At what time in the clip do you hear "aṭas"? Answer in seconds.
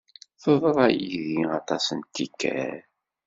1.57-1.85